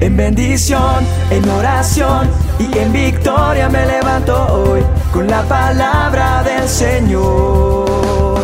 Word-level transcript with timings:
En 0.00 0.16
bendición, 0.16 1.04
en 1.30 1.48
oración 1.48 2.30
y 2.60 2.78
en 2.78 2.92
victoria 2.92 3.68
me 3.68 3.84
levanto 3.84 4.54
hoy 4.54 4.80
con 5.12 5.26
la 5.26 5.42
palabra 5.42 6.44
del 6.44 6.68
Señor. 6.68 8.40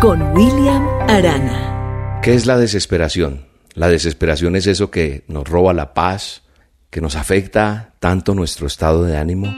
Con 0.00 0.22
William 0.32 0.86
Arana. 1.08 2.20
¿Qué 2.20 2.34
es 2.34 2.46
la 2.46 2.58
desesperación? 2.58 3.46
La 3.74 3.88
desesperación 3.88 4.56
es 4.56 4.66
eso 4.66 4.90
que 4.90 5.22
nos 5.28 5.48
roba 5.48 5.72
la 5.72 5.94
paz, 5.94 6.42
que 6.90 7.00
nos 7.00 7.14
afecta 7.14 7.94
tanto 8.00 8.34
nuestro 8.34 8.66
estado 8.66 9.04
de 9.04 9.16
ánimo 9.16 9.54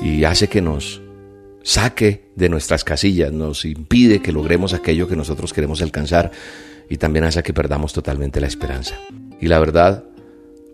y 0.00 0.24
hace 0.24 0.48
que 0.48 0.62
nos 0.62 1.02
saque 1.62 2.30
de 2.34 2.48
nuestras 2.48 2.82
casillas, 2.82 3.30
nos 3.32 3.66
impide 3.66 4.22
que 4.22 4.32
logremos 4.32 4.72
aquello 4.72 5.06
que 5.06 5.16
nosotros 5.16 5.52
queremos 5.52 5.82
alcanzar 5.82 6.30
y 6.88 6.96
también 6.98 7.24
hace 7.24 7.42
que 7.42 7.54
perdamos 7.54 7.92
totalmente 7.92 8.40
la 8.40 8.46
esperanza. 8.46 8.96
Y 9.40 9.48
la 9.48 9.58
verdad, 9.58 10.04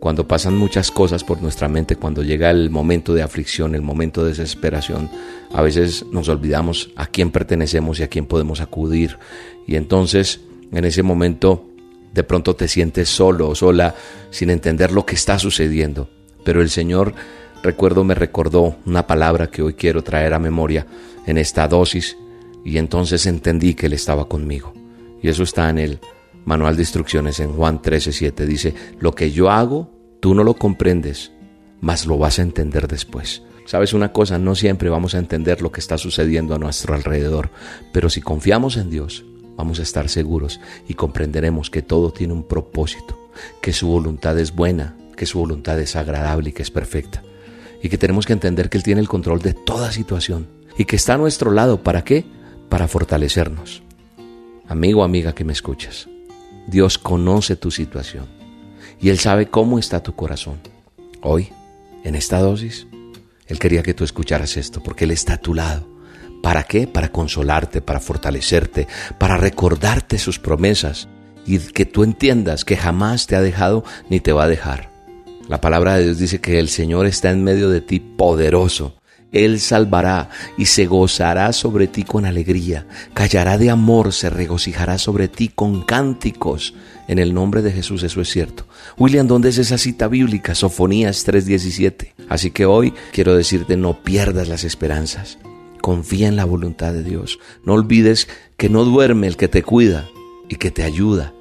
cuando 0.03 0.27
pasan 0.27 0.57
muchas 0.57 0.91
cosas 0.91 1.23
por 1.23 1.41
nuestra 1.41 1.69
mente, 1.69 1.97
cuando 1.97 2.23
llega 2.23 2.51
el 2.51 2.70
momento 2.70 3.15
de 3.15 3.23
aflicción, 3.23 3.75
el 3.75 3.83
momento 3.83 4.23
de 4.23 4.30
desesperación, 4.30 5.09
a 5.53 5.62
veces 5.62 6.05
nos 6.11 6.29
olvidamos 6.29 6.91
a 6.97 7.06
quién 7.06 7.30
pertenecemos 7.30 8.01
y 8.01 8.03
a 8.03 8.09
quién 8.09 8.27
podemos 8.27 8.61
acudir. 8.61 9.19
Y 9.67 9.77
entonces, 9.77 10.41
en 10.73 10.84
ese 10.84 11.05
momento, 11.05 11.69
de 12.12 12.25
pronto 12.25 12.56
te 12.56 12.69
sientes 12.69 13.09
solo 13.09 13.48
o 13.48 13.55
sola 13.55 13.95
sin 14.31 14.51
entender 14.51 14.91
lo 14.91 15.06
que 15.06 15.15
está 15.15 15.39
sucediendo. 15.39 16.11
Pero 16.45 16.62
el 16.62 16.70
Señor 16.70 17.15
recuerdo 17.62 18.03
me 18.03 18.15
recordó 18.15 18.77
una 18.84 19.06
palabra 19.06 19.51
que 19.51 19.62
hoy 19.62 19.75
quiero 19.75 20.03
traer 20.03 20.34
a 20.34 20.41
memoria 20.41 20.84
en 21.27 21.39
esta 21.39 21.69
dosis 21.69 22.17
y 22.65 22.79
entonces 22.79 23.27
entendí 23.27 23.75
que 23.75 23.87
Él 23.87 23.92
estaba 23.92 24.29
conmigo. 24.29 24.82
Y 25.23 25.29
eso 25.29 25.43
está 25.43 25.71
en 25.71 25.79
el 25.79 26.01
manual 26.45 26.77
de 26.77 26.83
instrucciones 26.83 27.41
en 27.41 27.53
Juan 27.53 27.81
13:7. 27.81 28.47
Dice, 28.47 28.75
lo 29.01 29.15
que 29.15 29.31
yo 29.31 29.51
hago, 29.51 29.91
tú 30.20 30.34
no 30.34 30.45
lo 30.45 30.55
comprendes, 30.55 31.33
mas 31.81 32.06
lo 32.06 32.19
vas 32.19 32.39
a 32.39 32.42
entender 32.42 32.89
después. 32.89 33.43
Sabes 33.65 33.93
una 33.93 34.12
cosa, 34.12 34.39
no 34.39 34.55
siempre 34.55 34.91
vamos 34.91 35.15
a 35.15 35.19
entender 35.19 35.62
lo 35.62 35.70
que 35.70 35.81
está 35.81 35.97
sucediendo 35.97 36.55
a 36.55 36.59
nuestro 36.59 36.95
alrededor, 36.95 37.50
pero 37.93 38.11
si 38.11 38.20
confiamos 38.20 38.77
en 38.77 38.91
Dios, 38.91 39.25
vamos 39.56 39.78
a 39.78 39.83
estar 39.83 40.09
seguros 40.09 40.61
y 40.89 40.95
comprenderemos 40.95 41.70
que 41.70 41.81
todo 41.81 42.12
tiene 42.12 42.33
un 42.33 42.43
propósito, 42.43 43.31
que 43.61 43.73
su 43.73 43.87
voluntad 43.87 44.37
es 44.39 44.55
buena, 44.55 44.97
que 45.17 45.27
su 45.27 45.39
voluntad 45.39 45.78
es 45.78 45.95
agradable 45.95 46.50
y 46.50 46.53
que 46.53 46.62
es 46.62 46.73
perfecta 46.73 47.23
y 47.83 47.89
que 47.89 47.98
tenemos 47.98 48.25
que 48.27 48.33
entender 48.33 48.70
que 48.70 48.78
Él 48.78 48.84
tiene 48.84 49.00
el 49.00 49.09
control 49.09 49.43
de 49.43 49.55
toda 49.55 49.93
situación 49.93 50.47
y 50.78 50.84
que 50.84 50.97
está 50.97 51.15
a 51.15 51.19
nuestro 51.19 51.50
lado. 51.50 51.83
¿Para 51.83 52.05
qué? 52.05 52.25
Para 52.69 52.89
fortalecernos. 52.89 53.83
Amigo, 54.73 55.05
amiga 55.05 55.34
que 55.34 55.45
me 55.45 55.53
escuchas, 55.53 56.09
Dios 56.67 56.97
conoce 56.97 57.56
tu 57.56 57.70
situación 57.70 58.25
y 58.98 59.11
Él 59.11 59.19
sabe 59.19 59.48
cómo 59.48 59.78
está 59.78 60.03
tu 60.03 60.15
corazón. 60.15 60.61
Hoy, 61.20 61.51
en 62.05 62.15
esta 62.15 62.39
dosis, 62.39 62.87
Él 63.47 63.59
quería 63.59 63.83
que 63.83 63.93
tú 63.93 64.03
escucharas 64.03 64.56
esto 64.56 64.83
porque 64.83 65.05
Él 65.05 65.11
está 65.11 65.34
a 65.34 65.41
tu 65.43 65.53
lado. 65.53 65.87
¿Para 66.43 66.62
qué? 66.62 66.87
Para 66.87 67.12
consolarte, 67.12 67.83
para 67.83 68.00
fortalecerte, 68.00 68.89
para 69.19 69.37
recordarte 69.37 70.17
sus 70.17 70.39
promesas 70.39 71.06
y 71.45 71.59
que 71.59 71.84
tú 71.84 72.03
entiendas 72.03 72.65
que 72.65 72.78
jamás 72.78 73.27
te 73.27 73.37
ha 73.37 73.43
dejado 73.43 73.84
ni 74.09 74.20
te 74.20 74.33
va 74.33 74.45
a 74.45 74.48
dejar. 74.48 74.89
La 75.50 75.61
palabra 75.61 75.97
de 75.97 76.05
Dios 76.05 76.19
dice 76.19 76.41
que 76.41 76.59
el 76.59 76.70
Señor 76.70 77.05
está 77.05 77.28
en 77.28 77.45
medio 77.45 77.69
de 77.69 77.83
ti 77.83 78.00
poderoso. 78.00 78.95
Él 79.33 79.61
salvará 79.61 80.28
y 80.58 80.66
se 80.66 80.86
gozará 80.86 81.52
sobre 81.52 81.86
ti 81.86 82.05
con 82.05 82.27
alegría, 82.27 82.86
callará 83.14 83.56
de 83.56 83.70
amor, 83.70 84.12
se 84.12 84.28
regocijará 84.28 84.98
sobre 84.98 85.28
ti 85.28 85.48
con 85.48 85.83
cánticos. 85.83 86.75
En 87.08 87.19
el 87.19 87.33
nombre 87.33 87.62
de 87.62 87.72
Jesús 87.72 88.03
eso 88.03 88.20
es 88.20 88.28
cierto. 88.28 88.66
William, 88.98 89.27
¿dónde 89.27 89.48
es 89.48 89.58
esa 89.58 89.78
cita 89.78 90.06
bíblica? 90.06 90.55
Sofonías 90.55 91.27
3:17. 91.27 92.12
Así 92.28 92.50
que 92.50 92.66
hoy 92.66 92.92
quiero 93.12 93.34
decirte, 93.34 93.76
no 93.76 94.03
pierdas 94.03 94.48
las 94.48 94.65
esperanzas. 94.65 95.38
Confía 95.81 96.28
en 96.28 96.37
la 96.37 96.44
voluntad 96.44 96.92
de 96.92 97.03
Dios. 97.03 97.38
No 97.65 97.72
olvides 97.72 98.28
que 98.56 98.69
no 98.69 98.84
duerme 98.84 99.26
el 99.26 99.37
que 99.37 99.48
te 99.48 99.62
cuida 99.62 100.09
y 100.48 100.56
que 100.56 100.71
te 100.71 100.84
ayuda 100.84 101.32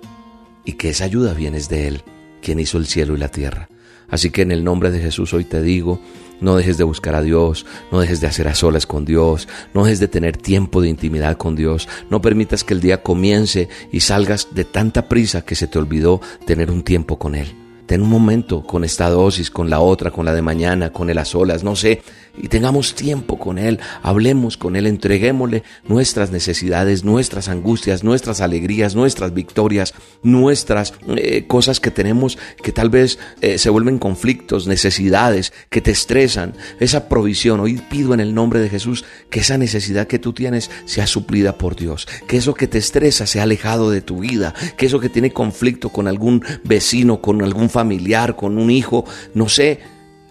y 0.65 0.73
que 0.73 0.89
esa 0.89 1.05
ayuda 1.05 1.33
viene 1.33 1.59
de 1.59 1.87
Él, 1.87 2.03
quien 2.41 2.59
hizo 2.59 2.77
el 2.77 2.87
cielo 2.87 3.15
y 3.15 3.19
la 3.19 3.29
tierra. 3.29 3.70
Así 4.11 4.29
que 4.29 4.43
en 4.43 4.51
el 4.51 4.63
nombre 4.63 4.91
de 4.91 4.99
Jesús 4.99 5.33
hoy 5.33 5.45
te 5.45 5.61
digo, 5.63 5.99
no 6.41 6.55
dejes 6.55 6.77
de 6.77 6.83
buscar 6.83 7.15
a 7.15 7.21
Dios, 7.21 7.65
no 7.91 7.99
dejes 7.99 8.19
de 8.19 8.27
hacer 8.27 8.47
a 8.47 8.55
solas 8.55 8.85
con 8.85 9.05
Dios, 9.05 9.47
no 9.73 9.85
dejes 9.85 9.99
de 9.99 10.07
tener 10.07 10.37
tiempo 10.37 10.81
de 10.81 10.89
intimidad 10.89 11.37
con 11.37 11.55
Dios, 11.55 11.87
no 12.09 12.21
permitas 12.21 12.63
que 12.63 12.73
el 12.73 12.81
día 12.81 13.01
comience 13.01 13.69
y 13.91 14.01
salgas 14.01 14.49
de 14.51 14.65
tanta 14.65 15.07
prisa 15.07 15.45
que 15.45 15.55
se 15.55 15.67
te 15.67 15.79
olvidó 15.79 16.19
tener 16.45 16.69
un 16.69 16.83
tiempo 16.83 17.17
con 17.17 17.35
Él. 17.35 17.55
Ten 17.85 18.01
un 18.01 18.09
momento 18.09 18.63
con 18.63 18.83
esta 18.83 19.09
dosis, 19.09 19.51
con 19.51 19.69
la 19.69 19.79
otra, 19.81 20.11
con 20.11 20.25
la 20.25 20.33
de 20.33 20.41
mañana, 20.41 20.91
con 20.91 21.09
el 21.09 21.17
a 21.17 21.25
solas, 21.25 21.63
no 21.63 21.75
sé, 21.75 22.01
y 22.37 22.47
tengamos 22.47 22.95
tiempo 22.95 23.37
con 23.37 23.57
Él, 23.57 23.79
hablemos 24.01 24.57
con 24.57 24.75
Él, 24.75 24.87
entreguémosle 24.87 25.63
nuestras 25.87 26.31
necesidades, 26.31 27.03
nuestras 27.03 27.49
angustias, 27.49 28.03
nuestras 28.03 28.41
alegrías, 28.41 28.95
nuestras 28.95 29.33
victorias, 29.33 29.93
nuestras 30.23 30.93
eh, 31.15 31.45
cosas 31.47 31.79
que 31.79 31.91
tenemos 31.91 32.37
que 32.61 32.71
tal 32.71 32.89
vez 32.89 33.19
eh, 33.41 33.57
se 33.57 33.69
vuelven 33.69 33.99
conflictos, 33.99 34.67
necesidades 34.67 35.53
que 35.69 35.81
te 35.81 35.91
estresan, 35.91 36.53
esa 36.79 37.09
provisión. 37.09 37.59
Hoy 37.59 37.81
pido 37.89 38.13
en 38.13 38.19
el 38.19 38.33
nombre 38.33 38.59
de 38.59 38.69
Jesús 38.69 39.05
que 39.29 39.41
esa 39.41 39.57
necesidad 39.57 40.07
que 40.07 40.19
tú 40.19 40.33
tienes 40.33 40.69
sea 40.85 41.07
suplida 41.07 41.57
por 41.57 41.75
Dios, 41.75 42.07
que 42.27 42.37
eso 42.37 42.53
que 42.53 42.67
te 42.67 42.77
estresa 42.77 43.25
sea 43.25 43.43
alejado 43.43 43.91
de 43.91 44.01
tu 44.01 44.19
vida, 44.19 44.53
que 44.77 44.85
eso 44.85 44.99
que 44.99 45.09
tiene 45.09 45.31
conflicto 45.31 45.89
con 45.89 46.07
algún 46.07 46.43
vecino, 46.63 47.21
con 47.21 47.41
algún 47.41 47.69
familiar, 47.69 48.35
con 48.35 48.57
un 48.57 48.71
hijo, 48.71 49.05
no 49.33 49.49
sé, 49.49 49.79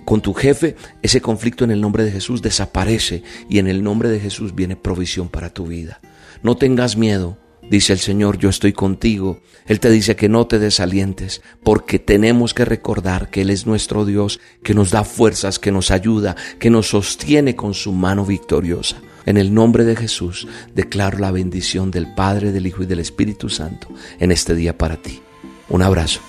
con 0.05 0.21
tu 0.21 0.35
jefe, 0.35 0.77
ese 1.03 1.21
conflicto 1.21 1.65
en 1.65 1.71
el 1.71 1.81
nombre 1.81 2.05
de 2.05 2.13
Jesús 2.13 2.43
desaparece 2.43 3.23
y 3.49 3.59
en 3.59 3.69
el 3.69 3.83
nombre 3.83 4.09
de 4.09 4.21
Jesús 4.21 4.55
viene 4.55 4.77
provisión 4.77 5.29
para 5.29 5.51
tu 5.51 5.67
vida. 5.67 6.01
No 6.43 6.57
tengas 6.57 6.97
miedo, 6.97 7.39
dice 7.71 7.93
el 7.93 7.99
Señor, 7.99 8.39
yo 8.39 8.49
estoy 8.49 8.73
contigo. 8.73 9.41
Él 9.67 9.79
te 9.81 9.91
dice 9.91 10.17
que 10.17 10.29
no 10.29 10.47
te 10.47 10.59
desalientes, 10.59 11.43
porque 11.63 11.99
tenemos 11.99 12.55
que 12.55 12.65
recordar 12.65 13.31
que 13.31 13.43
Él 13.43 13.51
es 13.51 13.67
nuestro 13.67 14.05
Dios, 14.05 14.41
que 14.63 14.75
nos 14.75 14.91
da 14.91 15.05
fuerzas, 15.05 15.59
que 15.59 15.73
nos 15.73 15.91
ayuda, 15.91 16.37
que 16.59 16.71
nos 16.71 16.89
sostiene 16.89 17.57
con 17.57 17.75
su 17.75 17.93
mano 17.93 18.25
victoriosa. 18.25 18.97
En 19.27 19.37
el 19.37 19.53
nombre 19.53 19.85
de 19.85 19.97
Jesús 19.97 20.49
declaro 20.75 21.19
la 21.19 21.31
bendición 21.31 21.91
del 21.91 22.15
Padre, 22.15 22.53
del 22.53 22.67
Hijo 22.67 22.83
y 22.83 22.87
del 22.87 23.01
Espíritu 23.01 23.49
Santo 23.49 23.89
en 24.19 24.33
este 24.33 24.55
día 24.55 24.77
para 24.77 24.97
ti. 24.97 25.21
Un 25.69 25.83
abrazo. 25.83 26.21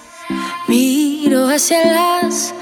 Miro 0.68 1.48
hacia 1.48 1.84
las 1.86 2.54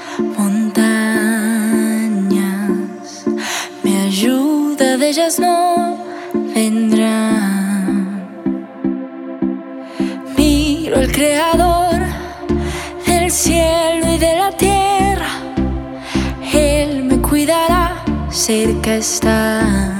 ellas 5.10 5.40
no 5.40 5.98
vendrá. 6.54 7.32
Miro 10.36 10.98
al 10.98 11.10
Creador 11.10 12.00
del 13.06 13.28
cielo 13.28 14.06
y 14.14 14.18
de 14.18 14.36
la 14.36 14.52
tierra, 14.52 15.32
Él 16.52 17.02
me 17.02 17.20
cuidará, 17.20 18.04
cerca 18.30 18.94
está. 18.94 19.99